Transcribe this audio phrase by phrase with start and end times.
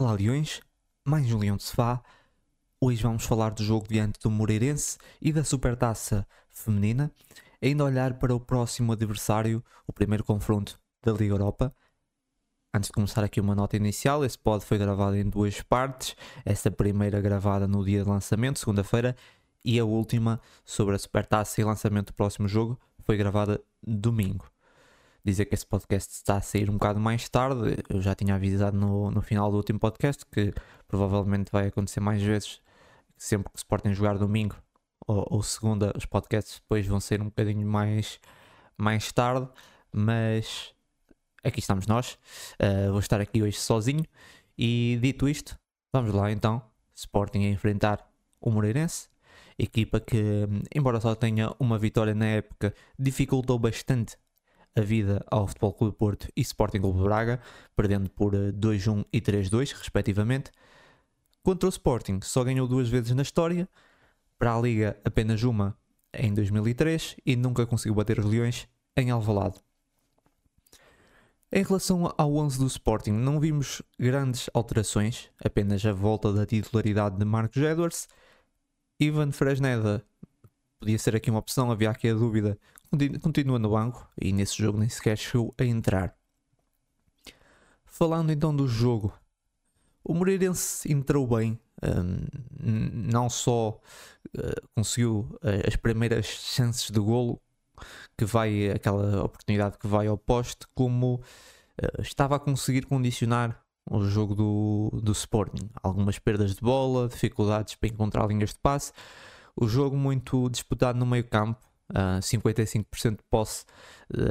[0.00, 0.62] Olá Leões,
[1.04, 2.02] mais um Leão de Sofá.
[2.80, 7.12] Hoje vamos falar do jogo diante do Moreirense e da Supertaça Feminina,
[7.60, 11.70] ainda olhar para o próximo adversário, o primeiro confronto da Liga Europa.
[12.72, 16.70] Antes de começar aqui uma nota inicial, esse pod foi gravado em duas partes, essa
[16.70, 19.14] primeira gravada no dia de lançamento, segunda-feira,
[19.62, 24.50] e a última sobre a Supertaça e lançamento do próximo jogo foi gravada domingo
[25.24, 27.76] dizer que esse podcast está a sair um bocado mais tarde.
[27.88, 30.52] Eu já tinha avisado no, no final do último podcast que
[30.88, 32.60] provavelmente vai acontecer mais vezes,
[33.16, 34.56] sempre que se Sporting jogar domingo
[35.06, 38.20] ou, ou, segunda, os podcasts depois vão ser um bocadinho mais,
[38.76, 39.48] mais tarde,
[39.92, 40.72] mas
[41.42, 42.18] aqui estamos nós.
[42.62, 44.04] Uh, vou estar aqui hoje sozinho.
[44.56, 45.58] E dito isto,
[45.92, 46.62] vamos lá então.
[46.94, 48.06] Sporting a enfrentar
[48.40, 49.08] o Moreirense.
[49.58, 54.16] Equipa que, embora só tenha uma vitória na época, dificultou bastante
[54.76, 57.40] a vida ao Futebol Clube Porto e Sporting Clube Braga,
[57.74, 60.50] perdendo por 2-1 eh, e 3-2, respectivamente.
[61.42, 63.68] Contra o Sporting, só ganhou duas vezes na história,
[64.38, 65.76] para a Liga apenas uma
[66.14, 69.56] em 2003 e nunca conseguiu bater os Leões em Alvalade.
[71.52, 77.18] Em relação ao 11 do Sporting, não vimos grandes alterações, apenas a volta da titularidade
[77.18, 78.08] de Marcos Edwards.
[79.00, 80.04] Ivan Fresneda
[80.78, 82.56] podia ser aqui uma opção, havia aqui a dúvida
[83.20, 86.14] continua no banco e nesse jogo nem sequer chegou a entrar.
[87.84, 89.12] Falando então do jogo,
[90.02, 92.26] o Moreirense entrou bem, um,
[92.92, 93.78] não só
[94.36, 97.40] uh, conseguiu uh, as primeiras chances de golo,
[98.16, 104.02] que vai aquela oportunidade que vai ao poste, como uh, estava a conseguir condicionar o
[104.04, 105.68] jogo do, do Sporting.
[105.82, 108.92] Algumas perdas de bola, dificuldades para encontrar linhas de passe,
[109.54, 113.64] o jogo muito disputado no meio campo, uh, ah, 55% de posse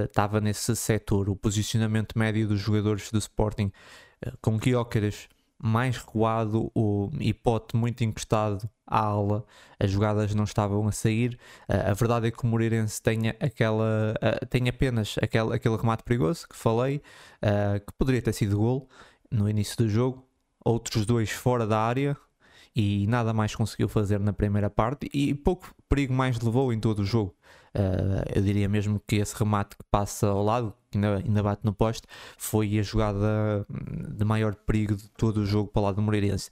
[0.05, 1.29] estava uh, nesse setor.
[1.29, 3.71] O posicionamento médio dos jogadores do Sporting,
[4.25, 5.27] uh, com Guiócaras
[5.61, 9.45] mais recuado, o Hipote muito encostado à ala,
[9.77, 11.37] as jogadas não estavam a sair.
[11.67, 14.15] Uh, a verdade é que o Moreirense tem, aquela,
[14.49, 17.01] tem apenas aquele, aquele remate perigoso que falei,
[17.85, 18.89] que poderia ter sido gol
[19.29, 20.25] no início do jogo.
[20.63, 22.17] Outros dois fora da área,
[22.79, 26.99] e nada mais conseguiu fazer na primeira parte e pouco perigo mais levou em todo
[26.99, 27.35] o jogo.
[27.75, 31.65] Uh, eu diria mesmo que esse remate que passa ao lado, que ainda, ainda bate
[31.65, 32.07] no poste,
[32.37, 36.49] foi a jogada de maior perigo de todo o jogo para o lado do Moreirense.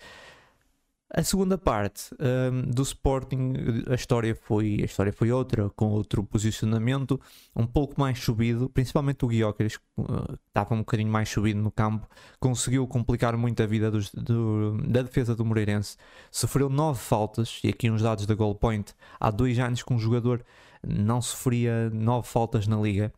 [1.09, 3.53] A segunda parte um, do Sporting,
[3.89, 7.19] a história, foi, a história foi outra, com outro posicionamento,
[7.55, 11.71] um pouco mais subido, principalmente o Guiócares, que uh, estava um bocadinho mais subido no
[11.71, 12.05] campo,
[12.41, 15.95] conseguiu complicar muito a vida dos, do, da defesa do Moreirense.
[16.29, 19.99] Sofreu nove faltas, e aqui uns dados da Goal Point, há dois anos que um
[19.99, 20.43] jogador
[20.85, 23.13] não sofria nove faltas na liga.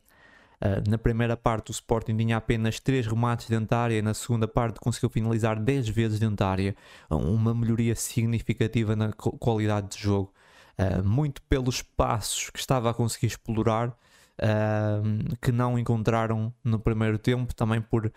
[0.61, 4.47] Uh, na primeira parte, o Sporting tinha apenas 3 remates dentro da área, na segunda
[4.47, 6.75] parte, conseguiu finalizar 10 vezes dentro da área,
[7.09, 10.33] uma melhoria significativa na qualidade de jogo,
[10.77, 13.97] uh, muito pelos passos que estava a conseguir explorar.
[14.41, 18.09] Uh, que não encontraram no primeiro tempo, também por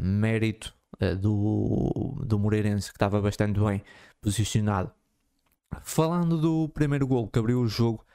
[0.00, 0.72] mérito
[1.20, 3.82] do, do Moreirense, que estava bastante bem
[4.20, 4.92] posicionado.
[5.82, 8.06] Falando do primeiro gol que abriu o jogo,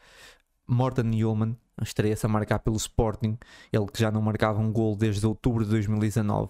[0.66, 3.38] Morten Yeoman estreia-se a marcar pelo Sporting,
[3.72, 6.50] ele que já não marcava um gol desde outubro de 2019.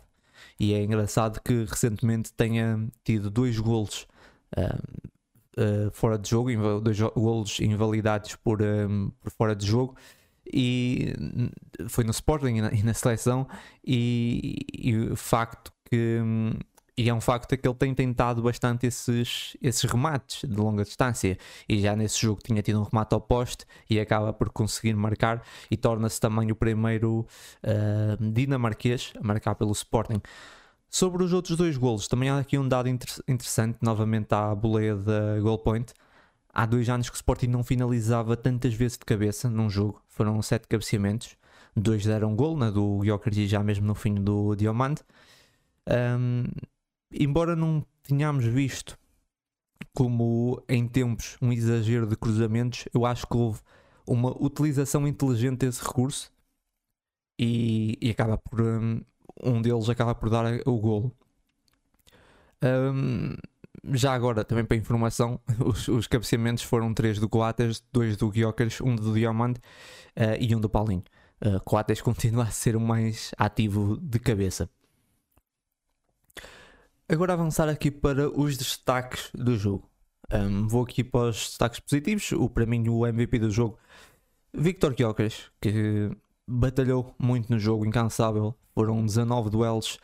[0.59, 4.08] E é engraçado que recentemente tenha tido dois golos
[4.58, 5.12] uh,
[5.62, 6.50] uh, fora de jogo,
[6.81, 9.96] dois golos invalidados por, um, por fora de jogo.
[10.53, 11.14] E
[11.88, 13.47] foi no Sporting e na, e na seleção,
[13.86, 16.52] e, e, o facto que um,
[17.02, 21.36] e é um facto que ele tem tentado bastante esses, esses remates de longa distância.
[21.68, 25.42] E já nesse jogo tinha tido um remate ao poste e acaba por conseguir marcar
[25.72, 27.26] e torna-se também o primeiro
[27.64, 30.22] uh, dinamarquês a marcar pelo Sporting.
[30.92, 34.96] Sobre os outros dois golos, também há aqui um dado inter interessante, novamente à boleia
[34.96, 35.94] da Goal Point.
[36.54, 40.40] Há dois anos que o Sporting não finalizava tantas vezes de cabeça num jogo, foram
[40.44, 41.36] sete cabeceamentos,
[41.76, 45.02] dois deram gol, na do Joker já mesmo no fim do Diamante.
[45.88, 46.44] Um,
[47.13, 48.97] embora não tenhamos visto
[49.93, 53.59] como em tempos um exagero de cruzamentos, eu acho que houve
[54.08, 56.31] uma utilização inteligente desse recurso
[57.40, 59.02] e, e acaba por um,
[59.43, 61.11] um, deles acaba por dar o golo.
[62.63, 63.35] Um,
[63.93, 68.79] já agora, também para informação, os, os cabeceamentos foram três do Coates, dois do Guiocas,
[68.81, 69.59] um do Diamante
[70.17, 71.03] uh, e um do Paulinho.
[71.43, 74.69] Uh, Coates continua a ser o mais ativo de cabeça.
[77.11, 79.85] Agora avançar aqui para os destaques do jogo.
[80.34, 82.31] Um, vou aqui para os destaques positivos.
[82.31, 83.78] O, para mim, o MVP do jogo,
[84.53, 86.09] Victor Gyökeres, que
[86.47, 88.55] batalhou muito no jogo, incansável.
[88.73, 89.99] Foram 19 duelos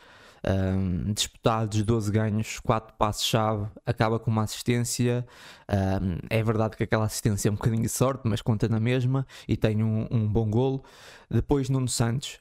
[0.46, 5.26] Um, disputados 12 ganhos, 4 passos-chave, acaba com uma assistência.
[5.68, 9.26] Um, é verdade que aquela assistência é um bocadinho de sorte, mas conta na mesma
[9.48, 10.84] e tem um, um bom golo.
[11.30, 12.38] Depois, Nuno Santos.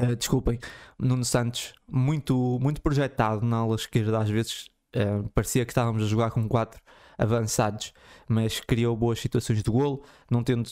[0.00, 0.58] Uh, desculpem,
[0.98, 6.06] Nuno Santos, muito, muito projetado na ala esquerda, às vezes uh, parecia que estávamos a
[6.06, 6.80] jogar com 4
[7.16, 7.92] avançados,
[8.28, 10.68] mas criou boas situações de golo, não tendo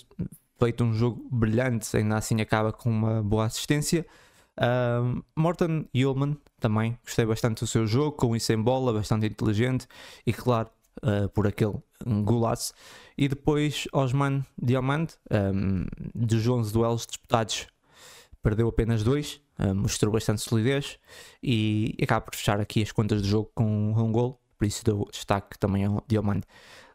[0.59, 4.07] feito um jogo brilhante, ainda assim acaba com uma boa assistência.
[4.59, 5.87] Uh, Morton
[6.61, 9.87] também gostei bastante do seu jogo, com isso em bola, bastante inteligente
[10.27, 10.69] e claro,
[11.03, 11.75] uh, por aquele
[12.23, 12.73] golaço.
[13.17, 17.67] E depois Osman Diamante, um, dos 11 duelos disputados,
[18.43, 20.99] perdeu apenas dois, uh, mostrou bastante solidez
[21.43, 25.09] e acaba por fechar aqui as contas do jogo com um gol, por isso dou
[25.11, 26.47] destaque também ao Diamante.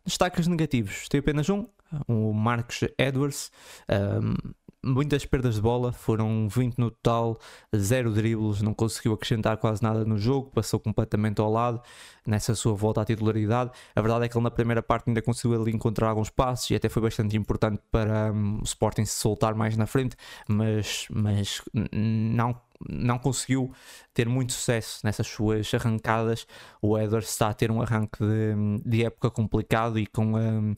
[0.05, 1.65] Destaques negativos, tem apenas um,
[2.07, 3.51] o Marcos Edwards.
[3.89, 4.53] Um,
[4.87, 7.37] muitas perdas de bola, foram 20 no total,
[7.75, 11.81] zero dribles, não conseguiu acrescentar quase nada no jogo, passou completamente ao lado
[12.25, 13.71] nessa sua volta à titularidade.
[13.95, 16.75] A verdade é que ele na primeira parte ainda conseguiu ali encontrar alguns passos e
[16.75, 20.15] até foi bastante importante para um, o Sporting se soltar mais na frente,
[20.47, 21.61] mas, mas
[21.91, 23.71] não não conseguiu
[24.13, 26.45] ter muito sucesso nessas suas arrancadas.
[26.79, 30.75] O Edwards está a ter um arranque de, de época complicado e com um,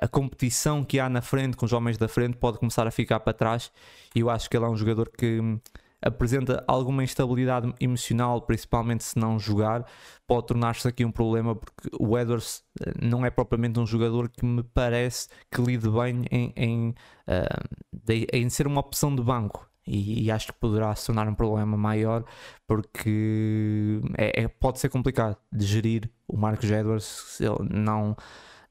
[0.00, 3.20] a competição que há na frente, com os homens da frente, pode começar a ficar
[3.20, 3.72] para trás.
[4.14, 5.58] E eu acho que ele é um jogador que hum,
[6.02, 9.86] apresenta alguma instabilidade emocional, principalmente se não jogar,
[10.26, 14.44] pode tornar-se aqui um problema, porque o Edwards eh, não é propriamente um jogador que
[14.44, 16.88] me parece que lide bem em, em,
[17.28, 19.68] uh, em ser uma opção de banco.
[19.84, 22.24] E, e, acho que poderá se tornar um problema maior
[22.68, 28.16] porque é, é, pode ser complicado de gerir o Marcos Edwards se ele não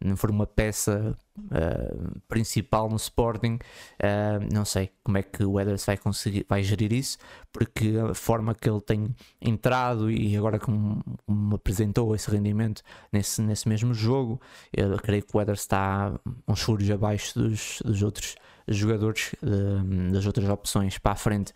[0.03, 5.59] não for uma peça uh, principal no Sporting, uh, não sei como é que o
[5.59, 7.17] Edwards vai conseguir, vai gerir isso,
[7.51, 12.81] porque a forma que ele tem entrado e agora como, como apresentou esse rendimento
[13.11, 14.41] nesse, nesse mesmo jogo,
[14.73, 18.35] eu creio que o Edwards está uns furos abaixo dos, dos outros
[18.67, 21.53] jogadores, uh, das outras opções para a frente.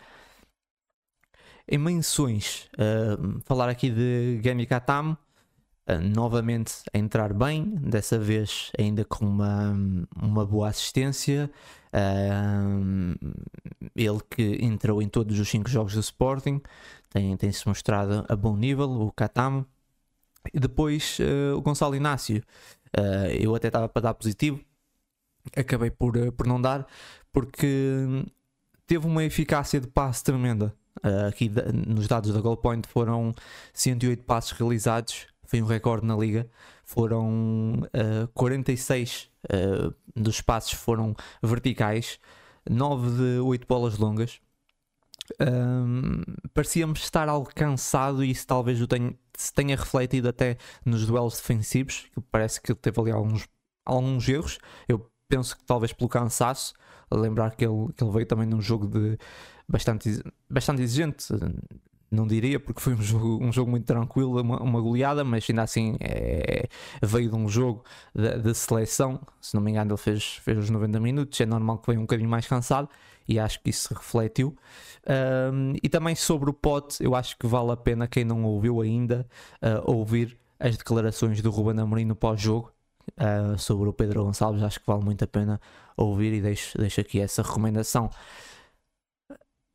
[1.67, 2.69] Em menções,
[3.43, 5.17] falar aqui de Gami Katam,
[5.87, 9.75] novamente a entrar bem, dessa vez ainda com uma,
[10.19, 11.49] uma boa assistência.
[11.93, 13.33] Uh,
[13.95, 16.61] ele que entrou em todos os 5 jogos do Sporting,
[17.09, 19.65] tem, tem se mostrado a bom nível, o Katamo.
[20.53, 22.43] E depois uh, o Gonçalo Inácio,
[23.39, 24.59] eu até estava para dar positivo,
[25.55, 26.87] acabei por, por não dar,
[27.31, 28.25] porque
[28.87, 30.73] teve uma eficácia de passe tremenda.
[31.03, 31.51] Uh, aqui
[31.87, 33.33] nos dados da Goal Point foram
[33.73, 36.49] 108 passos realizados foi um recorde na liga.
[36.83, 42.19] Foram uh, 46 uh, dos passos foram verticais,
[42.69, 44.39] 9 de 8 bolas longas.
[45.39, 46.21] Um,
[46.53, 51.37] parecíamos estar algo cansado e isso talvez o tenha, se tenha refletido até nos duelos
[51.37, 53.47] defensivos, que parece que teve ali alguns,
[53.85, 54.59] alguns erros.
[54.87, 56.73] Eu penso que talvez pelo cansaço,
[57.11, 59.17] lembrar que ele, que ele veio também num jogo de
[59.67, 61.27] bastante, bastante exigente,
[62.15, 65.63] não diria, porque foi um jogo, um jogo muito tranquilo, uma, uma goleada, mas ainda
[65.63, 66.67] assim é,
[67.01, 67.83] veio de um jogo
[68.13, 69.19] de, seleção.
[69.41, 71.39] Se não me engano, ele fez, fez os 90 minutos.
[71.39, 72.89] É normal que venha um bocadinho mais cansado
[73.27, 74.55] e acho que isso refletiu.
[75.53, 78.81] Um, e também sobre o pote, eu acho que vale a pena quem não ouviu
[78.81, 79.27] ainda
[79.61, 82.71] uh, ouvir as declarações do Ruben Amorim no pós-jogo.
[83.19, 85.61] Uh, sobre o Pedro Gonçalves, acho que vale muito a pena
[85.95, 88.09] ouvir e deixo, deixo aqui essa recomendação.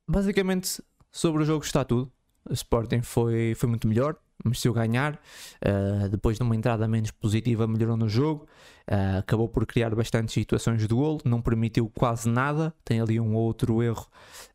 [0.08, 0.82] Basicamente,
[1.12, 2.10] sobre o jogo está tudo.
[2.48, 5.20] O Sporting foi, foi muito melhor, mereceu ganhar.
[5.64, 8.46] Uh, depois de uma entrada menos positiva, melhorou no jogo.
[8.90, 12.74] Uh, acabou por criar bastantes situações de golo, não permitiu quase nada.
[12.84, 14.06] Tem ali um outro erro,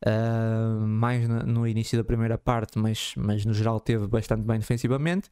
[0.04, 4.58] uh, mais no, no, início da primeira parte, mas, mas no geral teve bastante bem
[4.58, 5.30] defensivamente.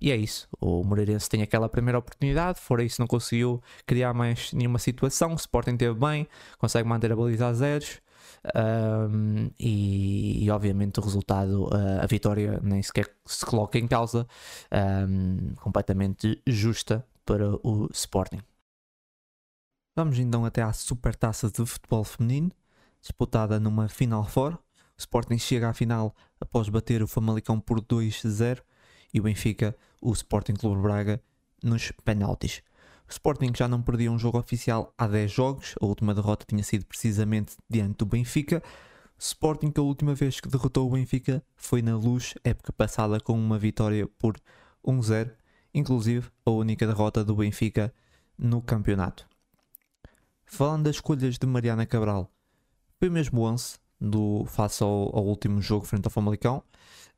[0.00, 0.48] e é isso.
[0.60, 5.32] O Moreirense tem aquela primeira oportunidade, fora isso, não conseguiu criar mais nenhuma situação.
[5.32, 6.26] O Sporting teve bem,
[6.58, 8.00] consegue manter a baliza a zeros.
[8.42, 14.26] Um, e, e, obviamente o resultado, uh, a vitória nem sequer se coloca em causa,
[15.08, 18.40] um, completamente justa para o Sporting.
[19.94, 22.50] Vamos então até à Super Taça de Futebol Feminino,
[23.00, 24.54] disputada numa Final Four.
[24.54, 24.58] O
[24.98, 28.62] Sporting chega à final após bater o Famalicão por 2-0
[29.12, 31.20] e o Benfica, o Sporting Clube Braga,
[31.62, 32.62] nos penaltis.
[33.10, 36.86] Sporting já não perdia um jogo oficial há 10 jogos, a última derrota tinha sido
[36.86, 38.62] precisamente diante do Benfica.
[39.18, 43.58] Sporting, a última vez que derrotou o Benfica foi na luz, época passada, com uma
[43.58, 44.36] vitória por
[44.86, 45.28] 1-0,
[45.74, 47.92] inclusive a única derrota do Benfica
[48.38, 49.28] no campeonato.
[50.44, 52.30] Falando das escolhas de Mariana Cabral,
[53.00, 56.62] foi mesmo 11, do, face ao, ao último jogo frente ao Famalicão.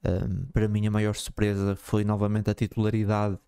[0.05, 3.39] Um, para mim, a maior surpresa foi novamente a titularidade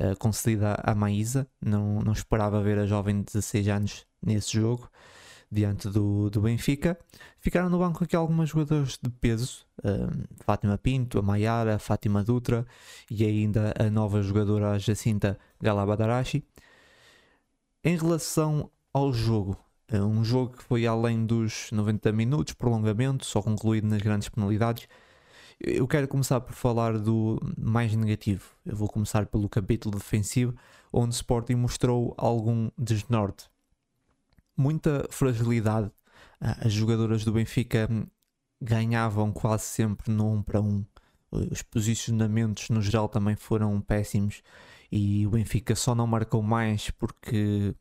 [0.00, 1.48] uh, concedida à Maísa.
[1.60, 4.88] Não, não esperava ver a jovem de 16 anos nesse jogo,
[5.50, 6.96] diante do, do Benfica.
[7.40, 12.22] Ficaram no banco aqui algumas jogadoras de peso: um, Fátima Pinto, a Maiara, a Fátima
[12.22, 12.64] Dutra
[13.10, 16.44] e ainda a nova jogadora Jacinta Galabadarashi.
[17.82, 19.56] Em relação ao jogo,
[19.92, 24.88] um jogo que foi além dos 90 minutos, prolongamento, só concluído nas grandes penalidades
[25.58, 28.44] eu quero começar por falar do mais negativo.
[28.64, 30.54] Eu vou começar pelo capítulo defensivo,
[30.92, 33.48] onde o Sporting mostrou algum desnorte.
[34.56, 35.90] Muita fragilidade.
[36.40, 37.88] Ah, as jogadoras do Benfica
[38.60, 40.84] ganhavam quase sempre no 1 para 1.
[41.30, 44.42] Os posicionamentos no geral também foram péssimos
[44.92, 47.74] e o Benfica só não marcou mais porque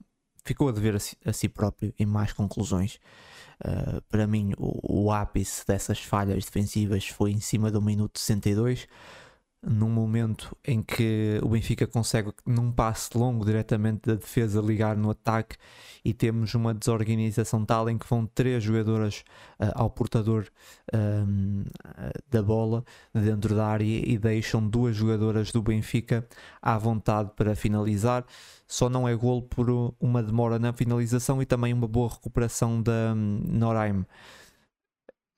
[0.46, 3.00] ficou a dever a si, a si próprio em mais conclusões.
[3.60, 8.88] Uh, para mim, o, o, ápice dessas falhas defensivas foi em cima do minuto 62,
[9.65, 15.10] num momento em que o Benfica consegue, num passe longo diretamente da defesa, ligar no
[15.10, 15.55] ataque
[16.03, 19.24] e temos uma desorganização tal em que vão três jogadoras
[19.60, 20.45] uh, ao portador
[20.93, 21.63] um,
[22.29, 26.27] da bola dentro da área e deixam duas jogadoras do Benfica
[26.62, 28.24] à vontade para finalizar.
[28.67, 33.13] Só não é gol por uma demora na finalização e também uma boa recuperação da
[33.15, 33.41] um,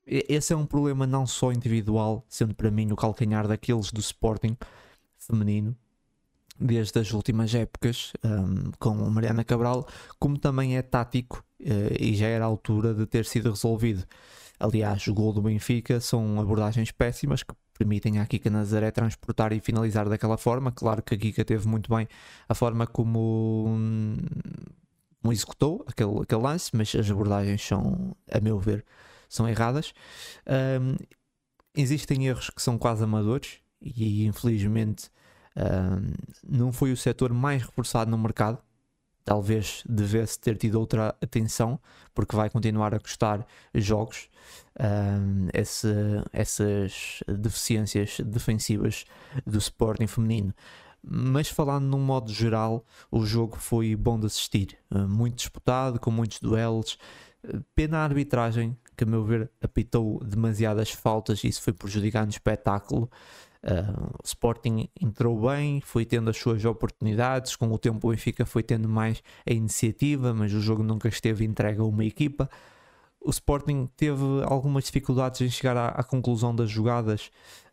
[0.08, 4.58] esse é um problema não só individual, sendo para mim o calcanhar daqueles do Sporting
[5.18, 5.76] feminino,
[6.60, 9.88] desde as últimas épocas, um, com Mariana Cabral,
[10.18, 14.06] como também é tático uh, e já era a altura de ter sido resolvido.
[14.60, 19.60] Aliás, o gol do Benfica são abordagens péssimas que permitem à Kika Nazaré transportar e
[19.60, 20.72] finalizar daquela forma.
[20.72, 22.08] Claro que a Kika teve muito bem
[22.50, 24.18] a forma como,
[25.22, 28.84] como executou aquele, aquele lance, mas as abordagens são, a meu ver,
[29.30, 29.94] são erradas.
[30.48, 30.96] Um,
[31.76, 35.10] existem erros que são quase amadores e infelizmente
[35.56, 36.14] um,
[36.48, 38.60] não foi o setor mais reforçado no mercado.
[39.24, 41.78] Talvez devesse ter tido outra atenção,
[42.14, 44.30] porque vai continuar a custar jogos.
[44.80, 45.94] Um, esse,
[46.32, 49.04] essas deficiências defensivas
[49.46, 50.54] do Sporting feminino
[51.10, 56.40] mas falando num modo geral, o jogo foi bom de assistir, muito disputado, com muitos
[56.40, 56.98] duelos.
[57.74, 62.32] Pena a arbitragem, que a meu ver apitou demasiadas faltas e isso foi prejudicando o
[62.32, 63.10] espetáculo.
[63.64, 67.56] Uh, o Sporting entrou bem, foi tendo as suas oportunidades.
[67.56, 71.46] Com o tempo, o Benfica foi tendo mais a iniciativa, mas o jogo nunca esteve
[71.46, 72.50] entregue a uma equipa.
[73.20, 77.30] O Sporting teve algumas dificuldades em chegar à, à conclusão das jogadas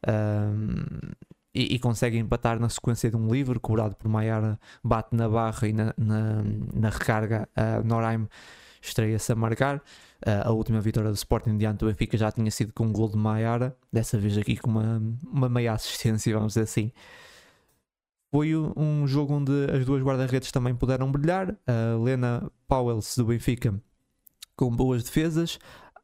[0.06, 1.14] uh,
[1.54, 5.68] e, e, consegue empatar na sequência de um livre cobrado por Maiara, bate na barra
[5.68, 6.42] e na, na,
[6.74, 7.48] na recarga.
[7.56, 8.26] Uh, Norheim
[8.82, 9.82] estreia-se a marcar.
[10.24, 13.16] A última vitória do Sporting diante do Benfica já tinha sido com um gol de
[13.16, 16.90] Maiara, dessa vez aqui com uma, uma meia assistência, vamos dizer assim.
[18.32, 21.56] Foi um jogo onde as duas guarda-redes também puderam brilhar.
[21.66, 23.80] A Lena Powells do Benfica
[24.56, 25.58] com boas defesas,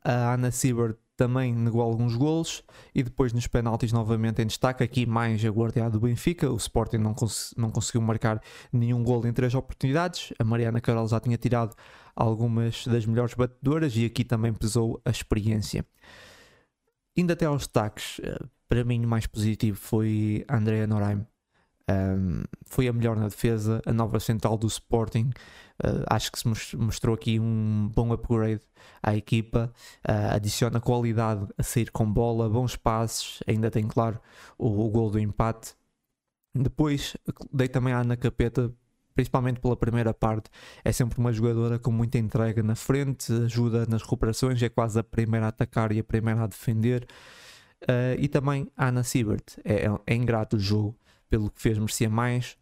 [0.05, 5.05] a Ana Siebert também negou alguns golos e depois nos penaltis novamente em destaque aqui
[5.05, 8.41] mais a guardiã do Benfica o Sporting não, cons não conseguiu marcar
[8.73, 11.77] nenhum gol em três oportunidades a Mariana Carol já tinha tirado
[12.23, 15.85] algumas das melhores batedoras e aqui também pesou a experiência
[17.17, 21.27] indo até aos destaques eh, para mim o mais positivo foi Andrea Noraim
[21.91, 25.31] um, foi a melhor na defesa, a nova central do Sporting.
[25.83, 28.63] Uh, acho que se mostrou aqui um bom upgrade
[29.03, 29.73] à equipa.
[30.09, 33.41] Uh, adiciona qualidade a sair com bola, bons passes.
[33.47, 34.21] Ainda tem, claro,
[34.57, 35.75] o, o gol do empate.
[36.55, 37.17] Depois
[37.53, 38.73] dei também a Ana Capeta,
[39.21, 40.49] principalmente pela primeira parte.
[40.83, 45.05] É sempre uma jogadora com muita entrega na frente, ajuda nas recuperações, é quase a
[45.05, 47.07] primeira a atacar e a primeira a defender.
[47.83, 50.97] Uh, e também a Ana Siebert, é, é ingrato o jogo
[51.29, 52.57] pelo que fez, merecia mais.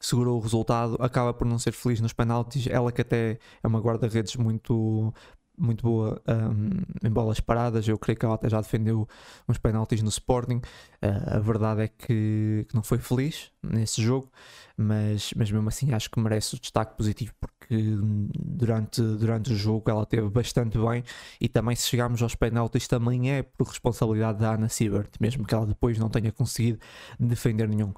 [0.00, 2.66] Segurou o resultado, acaba por não ser feliz nos penaltis.
[2.66, 5.12] Ela, que até é uma guarda-redes muito,
[5.58, 9.08] muito boa um, em bolas paradas, eu creio que ela até já defendeu
[9.48, 10.60] uns penaltis no Sporting.
[11.02, 14.30] Uh, a verdade é que, que, não foi feliz nesse jogo,
[14.76, 17.82] mas, mas mesmo assim acho que merece o destaque positivo porque
[18.38, 21.04] durante, durante o jogo ela teve bastante bem
[21.40, 25.54] e também se chegarmos aos penaltis também é por responsabilidade da Ana Siebert, mesmo que
[25.54, 26.78] ela depois não tenha conseguido
[27.18, 27.92] defender nenhum.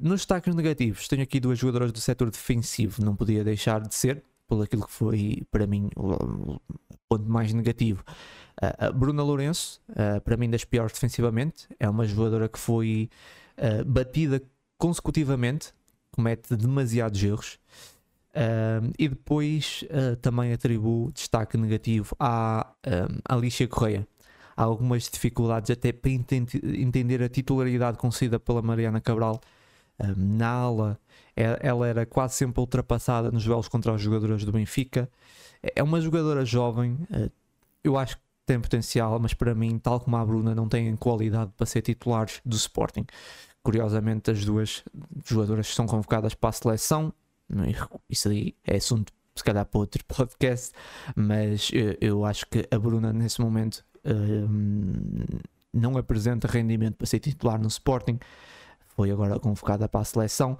[0.00, 4.22] Nos destaques negativos, tenho aqui duas jogadoras do setor defensivo, não podia deixar de ser,
[4.52, 6.60] por aquilo que foi para mim o,
[7.08, 8.04] ponto mais negativo.
[8.62, 13.08] Uh, Bruna Lourenço, uh, para mim das piores defensivamente, é uma jogadora que foi
[13.56, 14.42] uh, batida
[14.76, 15.72] consecutivamente,
[16.10, 17.58] comete demasiados erros.
[18.98, 19.84] E depois
[20.22, 24.08] também atribuo destaque negativo à um, Alicia Correia.
[24.56, 29.38] Há algumas dificuldades até para entender a titularidade concedida pela Mariana Cabral
[30.16, 30.98] na ala.
[31.36, 35.08] É, ela era quase sempre ultrapassada nos duelos contra as jogadoras do Benfica.
[35.62, 37.30] É, é uma jogadora jovem, uh,
[37.82, 41.52] eu acho que tem potencial, mas para mim, tal como a Bruna, não tem qualidade
[41.56, 43.06] para ser titulares do Sporting.
[43.62, 44.84] Curiosamente, as duas
[45.24, 47.14] jogadoras são convocadas para a seleção
[48.08, 50.72] isso aí é assunto, se calhar, para outro podcast.
[51.14, 55.40] Mas eu, eu acho que a Bruna, nesse momento, uh,
[55.72, 58.18] não apresenta rendimento para ser titular no Sporting.
[58.88, 60.56] Foi agora convocada para a seleção.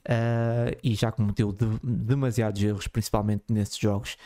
[0.00, 4.16] Uh, e já cometeu de, demasiados erros, principalmente nesses jogos.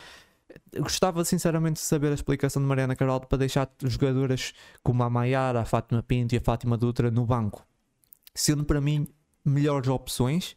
[0.78, 4.52] Gostava sinceramente de saber a explicação de Mariana Carvalho para deixar jogadoras
[4.83, 7.66] como a Maiara, a Fátima Pinto e a Fátima Dutra no banco,
[8.35, 9.09] sendo para mim
[9.45, 10.57] melhores opções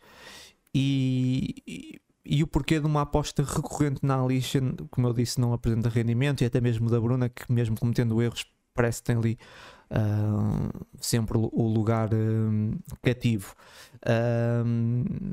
[0.74, 5.53] e, e, e, o porquê de uma aposta recorrente na Alicia, como eu disse, não
[5.53, 8.45] apresenta rendimento, e até mesmo da Bruna, que mesmo cometendo erros,
[8.77, 9.38] parece que tem ali
[9.91, 13.53] uh, sempre o lugar uh, cativo.
[13.98, 14.63] Uh,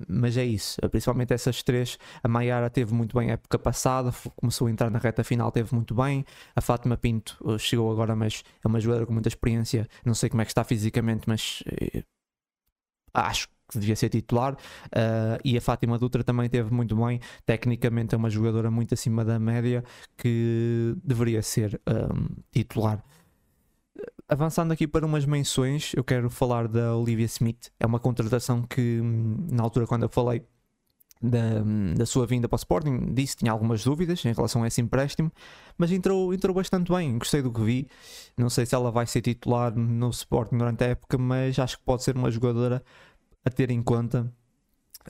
[0.08, 1.98] mas é isso, principalmente essas três.
[2.22, 5.74] A Maiara teve muito bem a época passada, começou a entrar na reta final, teve
[5.74, 6.24] muito bem.
[6.56, 9.86] A Fátima Pinto chegou agora, mas é uma jogadora com muita experiência.
[10.04, 12.02] Não sei como é que está fisicamente, mas eh,
[13.12, 14.54] acho que devia ser titular.
[14.54, 17.20] Uh, e a Fátima Dutra também teve muito bem.
[17.46, 19.84] Tecnicamente é uma jogadora muito acima da média
[20.16, 23.02] que deveria ser um, titular.
[24.26, 27.70] Avançando aqui para umas menções, eu quero falar da Olivia Smith.
[27.78, 29.00] É uma contratação que,
[29.50, 30.42] na altura, quando eu falei
[31.20, 31.62] da,
[31.94, 34.80] da sua vinda para o Sporting, disse que tinha algumas dúvidas em relação a esse
[34.80, 35.30] empréstimo,
[35.76, 37.18] mas entrou, entrou bastante bem.
[37.18, 37.88] Gostei do que vi.
[38.36, 41.84] Não sei se ela vai ser titular no Sporting durante a época, mas acho que
[41.84, 42.82] pode ser uma jogadora
[43.44, 44.32] a ter em conta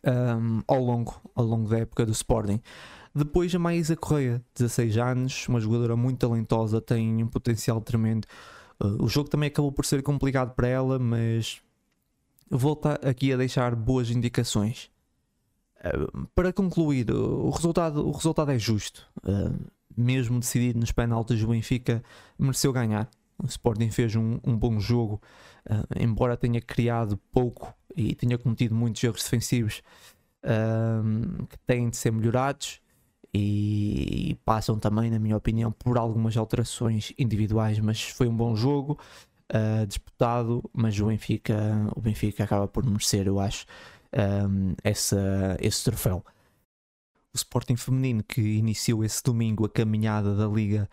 [0.05, 2.61] um, ao, longo, ao longo da época do Sporting.
[3.15, 8.27] Depois a Maísa Correia, 16 anos, uma jogadora muito talentosa, tem um potencial tremendo.
[8.83, 11.61] Uh, o jogo também acabou por ser complicado para ela, mas
[12.51, 14.91] volta aqui a deixar boas indicações.
[15.81, 19.07] Uh, para concluir, o resultado, o resultado é justo.
[19.23, 19.55] Uh,
[19.97, 22.03] mesmo decidido nos penaltis, o Benfica
[22.39, 23.09] mereceu ganhar.
[23.39, 25.21] O Sporting fez um, um bom jogo,
[25.99, 29.83] embora tenha criado pouco e tenha cometido muitos erros defensivos
[31.49, 32.81] que têm de ser melhorados
[33.35, 38.55] e, e, passam também, na minha opinião, por algumas alterações individuais, mas foi um bom
[38.55, 38.99] jogo.
[39.53, 41.55] Uh, disputado, mas o Benfica,
[41.95, 43.67] o Benfica acaba por merecer, eu acho,
[44.49, 46.25] um, essa, esse troféu.
[47.33, 50.89] O Sporting Feminino que iniciou esse domingo a caminhada da Liga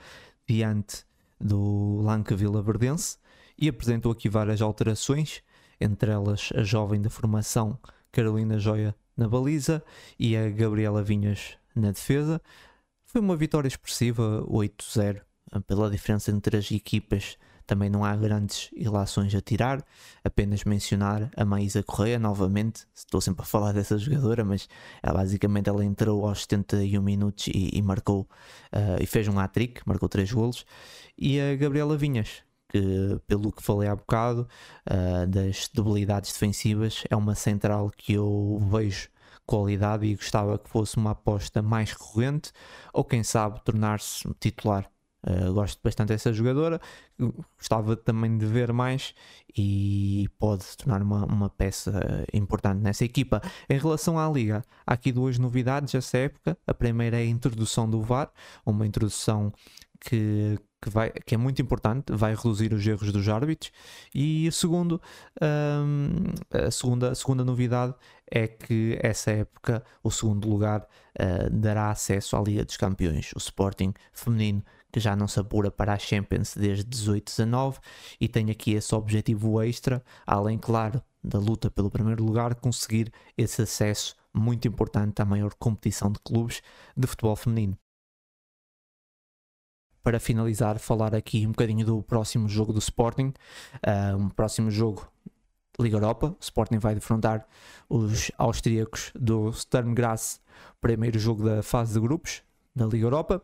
[0.48, 1.06] diante
[1.40, 3.18] do Lanca Vila Verdense
[3.58, 5.42] e apresentou aqui várias alterações,
[5.80, 7.80] entre elas a jovem da formação
[8.12, 9.84] Carolina Joia na baliza
[10.20, 12.42] e a Gabriela Vinhas na defesa.
[13.06, 15.22] Foi uma vitória expressiva, 8-0,
[15.68, 17.38] pela diferença entre as equipas
[17.72, 19.82] também não há grandes ilações a tirar,
[20.26, 22.86] apenas mencionar a Maísa Correia novamente.
[22.94, 24.68] Estou sempre a falar dessa jogadora, mas
[25.02, 28.28] ela, basicamente ela entrou aos 71 minutos e, e marcou
[28.74, 30.66] uh, e fez um hat-trick, marcou 3 golos.
[31.18, 34.50] E a Gabriela Vinhas, que pelo que falei há bocado,
[34.90, 39.08] uh, das debilidades defensivas, é uma central que eu vejo
[39.52, 42.52] qualidade e gostava que fosse uma aposta mais recorrente
[42.94, 44.90] ou quem sabe tornar-se titular
[45.24, 46.82] Uh, gosto bastante dessa jogadora,
[47.56, 49.14] gostava também de ver mais
[49.56, 53.40] e pode se tornar uma, uma peça importante nessa equipa.
[53.70, 56.58] Em relação à Liga, há aqui duas novidades essa época.
[56.66, 58.32] A primeira é a introdução do VAR,
[58.66, 59.54] uma introdução
[60.00, 63.72] que, que, vai, que é muito importante, vai reduzir os erros dos árbitros.
[64.14, 65.02] E segundo,
[65.42, 67.94] um, a, segunda, a segunda novidade
[68.30, 73.32] é que essa época, o segundo lugar, uh, dará acesso à Liga dos Campeões.
[73.36, 77.78] O Sporting feminino que já não se apura para a Champions desde 18-19
[78.20, 83.62] e tem aqui esse objetivo extra, além, claro, da luta pelo primeiro lugar, conseguir esse
[83.62, 86.62] acesso muito importante à maior competição de clubes
[86.96, 87.78] de futebol feminino.
[90.04, 93.34] Para finalizar, falar aqui um bocadinho do próximo jogo do Sporting,
[93.86, 95.08] uh, um próximo jogo
[95.80, 96.28] Liga Europa.
[96.28, 97.46] O Sporting vai defrontar
[97.90, 100.42] os austríacos do Sturm Graz,
[100.80, 102.42] primeiro jogo da fase de grupos
[102.76, 103.44] da Liga Europa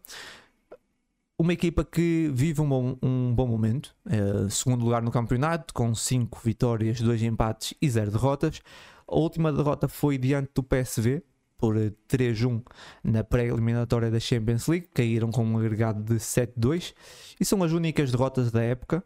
[1.39, 5.93] uma equipa que vive um bom, um bom momento, é, segundo lugar no campeonato, com
[5.93, 8.61] 5 vitórias, 2 empates e 0 derrotas.
[9.07, 11.23] A última derrota foi diante do PSV,
[11.57, 12.61] por 3-1
[13.03, 16.93] na pré-eliminatória da Champions League, caíram com um agregado de 7-2
[17.39, 19.03] e são as únicas derrotas da época,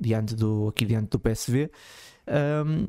[0.00, 1.70] diante do, aqui diante do PSV.
[2.28, 2.86] Um,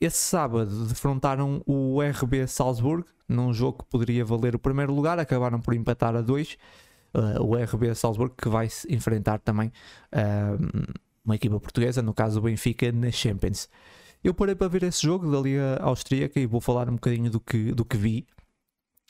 [0.00, 5.60] esse sábado defrontaram o RB Salzburg num jogo que poderia valer o primeiro lugar, acabaram
[5.60, 6.56] por empatar a 2.
[7.14, 9.70] Uh, o RB Salzburgo que vai enfrentar também
[10.12, 10.92] uh,
[11.24, 13.68] uma equipa portuguesa, no caso o Benfica, na Champions.
[14.24, 17.40] Eu parei para ver esse jogo da Liga Austríaca e vou falar um bocadinho do
[17.40, 18.24] que, do que vi.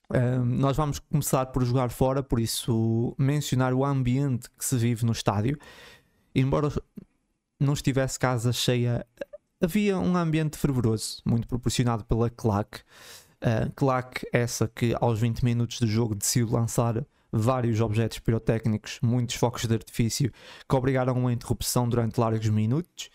[0.08, 5.04] Uh, nós vamos começar por jogar fora, por isso mencionar o ambiente que se vive
[5.04, 5.58] no estádio.
[6.34, 6.72] Embora
[7.60, 9.06] não estivesse casa cheia,
[9.60, 12.80] havia um ambiente fervoroso, muito proporcionado pela claque.
[13.42, 19.36] Uh, claque essa que aos 20 minutos do jogo decidiu lançar vários objetos pirotécnicos, muitos
[19.36, 20.32] focos de artifício
[20.66, 23.10] que obrigaram a interrupção durante largos minutos.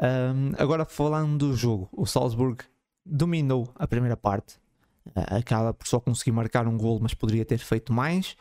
[0.00, 2.64] Um, agora falando do jogo, o Salzburg
[3.04, 4.56] dominou a primeira parte,
[5.08, 8.36] uh, acaba por só conseguir marcar um gol, mas poderia ter feito mais.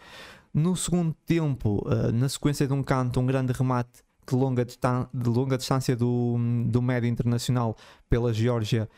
[0.54, 5.30] No segundo tempo, uh, na sequência de um canto, um grande remate de longa, de
[5.30, 6.36] longa distância do,
[6.68, 7.76] do médio internacional
[8.10, 8.90] pela Geórgia,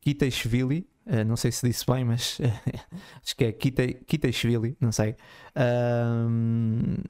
[0.00, 2.40] Kitaishvili, uh, não sei se disse bem, mas
[3.22, 5.14] acho que é Kitaishvili, não sei.
[5.54, 7.04] Uh,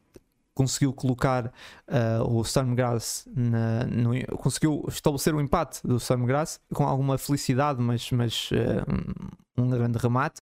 [0.55, 7.17] conseguiu colocar uh, o Stormgrass na, no, conseguiu estabelecer o empate do Stormgrass com alguma
[7.19, 10.41] felicidade, mas, mas uh, um grande remate.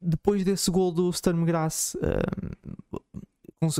[0.00, 2.76] Depois desse gol do Stormgrass, uh,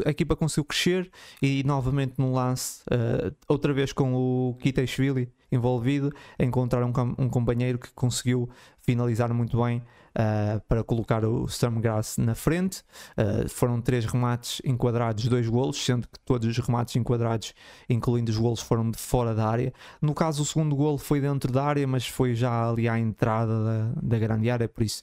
[0.05, 1.11] a equipa conseguiu crescer
[1.41, 7.79] e novamente no lance, uh, outra vez com o Kiteshvili envolvido, encontrar um, um, companheiro
[7.79, 8.51] que conseguiu
[8.83, 12.83] finalizar muito bem uh, para colocar o Stormgrass na frente.
[13.17, 17.55] Uh, foram três remates enquadrados, dois golos, sendo que todos os remates enquadrados,
[17.89, 19.73] incluindo os golos, foram de fora da área.
[20.03, 23.65] No caso, o segundo golo foi dentro da área, mas foi já ali à entrada
[23.65, 25.03] da, da grande área, por isso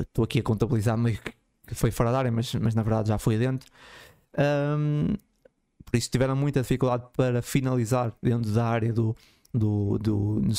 [0.00, 1.32] estou aqui a contabilizar meio que
[1.68, 3.70] que foi fora da área, mas, mas na verdade já foi dentro.
[4.36, 5.14] Um,
[5.84, 9.14] por isso tiveram muita dificuldade para finalizar dentro da área do,
[9.52, 10.50] do, do, do.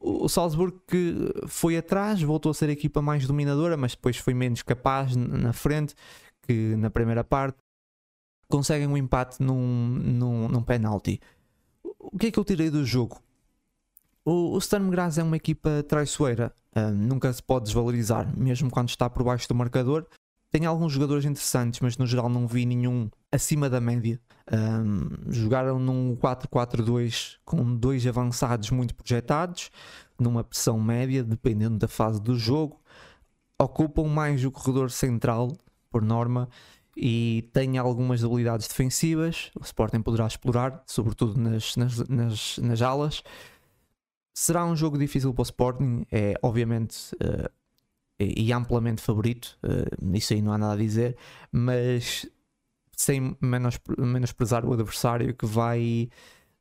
[0.00, 4.34] O Salzburgo que foi atrás, voltou a ser a equipa mais dominadora, mas depois foi
[4.34, 5.94] menos capaz na frente
[6.42, 7.56] que na primeira parte.
[8.46, 11.18] Conseguem um empate num, num, num penalti.
[11.82, 13.18] O que é que eu tirei do jogo?
[14.24, 18.88] O, o Sturm Graz é uma equipa traiçoeira, uh, nunca se pode desvalorizar, mesmo quando
[18.88, 20.06] está por baixo do marcador.
[20.50, 24.20] Tem alguns jogadores interessantes, mas no geral não vi nenhum acima da média.
[24.52, 29.70] Um, jogaram num 4-4-2 com dois avançados muito projetados,
[30.16, 32.80] numa pressão média, dependendo da fase do jogo.
[33.60, 35.52] Ocupam mais o corredor central,
[35.90, 36.48] por norma,
[36.96, 39.50] e têm algumas habilidades defensivas.
[39.58, 43.22] O Sporting poderá explorar, sobretudo nas, nas, nas, nas alas.
[44.34, 47.14] Será um jogo difícil para o Sporting, é obviamente.
[47.14, 47.48] Uh,
[48.18, 51.16] e amplamente favorito, uh, isso aí não há nada a dizer,
[51.50, 52.26] mas
[52.96, 56.08] sem menos, menosprezar o adversário que vai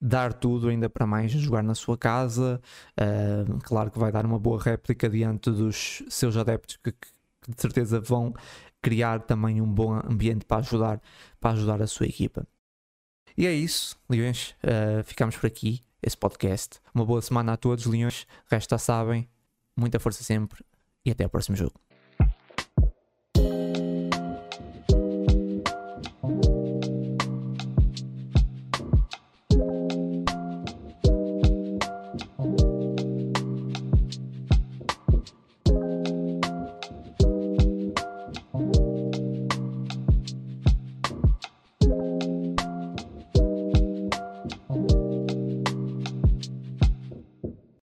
[0.02, 2.62] dar tudo ainda para mais jogar na sua casa.
[3.00, 7.08] Uh, claro que vai dar uma boa réplica diante dos seus adeptos que, que,
[7.48, 8.34] de certeza vão
[8.82, 11.02] criar também um bom ambiente para ajudar,
[11.40, 12.46] para ajudar a sua equipa.
[13.38, 14.56] E é isso, Leões.
[14.64, 16.80] Uh, ficamos por aqui, esse podcast.
[16.94, 18.28] Uma boa semana a todos, Leões.
[18.50, 19.28] Resta sabem,
[19.76, 20.64] muita força sempre
[21.06, 21.74] e até ao próximo jogo.